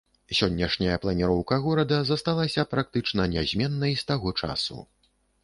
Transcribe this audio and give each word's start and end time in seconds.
Сённяшняя 0.37 0.95
планіроўка 1.03 1.59
горада 1.65 1.99
засталася 2.11 2.65
практычна 2.73 3.29
нязменнай 3.35 3.93
з 4.01 4.09
таго 4.15 4.35
часу. 4.43 4.81